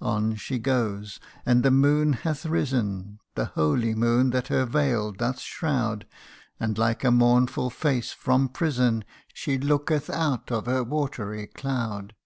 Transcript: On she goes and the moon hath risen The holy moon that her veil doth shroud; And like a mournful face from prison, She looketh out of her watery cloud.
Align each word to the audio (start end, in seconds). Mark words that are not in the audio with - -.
On 0.00 0.34
she 0.34 0.58
goes 0.58 1.20
and 1.46 1.62
the 1.62 1.70
moon 1.70 2.14
hath 2.14 2.44
risen 2.44 3.20
The 3.36 3.44
holy 3.44 3.94
moon 3.94 4.30
that 4.30 4.48
her 4.48 4.64
veil 4.64 5.12
doth 5.12 5.38
shroud; 5.38 6.04
And 6.58 6.76
like 6.76 7.04
a 7.04 7.12
mournful 7.12 7.70
face 7.70 8.10
from 8.10 8.48
prison, 8.48 9.04
She 9.32 9.56
looketh 9.56 10.10
out 10.10 10.50
of 10.50 10.66
her 10.66 10.82
watery 10.82 11.46
cloud. 11.46 12.16